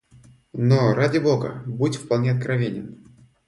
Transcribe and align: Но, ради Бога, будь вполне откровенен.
Но, 0.53 0.95
ради 0.95 1.19
Бога, 1.19 1.61
будь 1.67 1.97
вполне 1.97 2.31
откровенен. 2.31 3.05